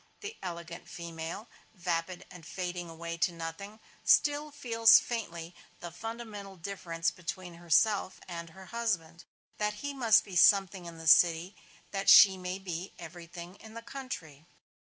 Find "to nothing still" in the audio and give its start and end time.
3.17-4.49